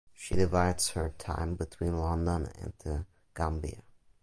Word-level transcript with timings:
She 0.15 0.33
divides 0.33 0.89
her 0.93 1.13
time 1.19 1.53
between 1.53 1.95
London 1.95 2.47
and 2.57 2.73
The 2.79 3.05
Gambia. 3.35 3.83